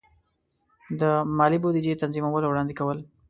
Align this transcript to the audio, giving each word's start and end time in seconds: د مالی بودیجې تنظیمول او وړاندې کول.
د 0.99 1.01
مالی 1.37 1.57
بودیجې 1.63 1.99
تنظیمول 2.01 2.43
او 2.43 2.51
وړاندې 2.51 2.73
کول. 2.79 2.97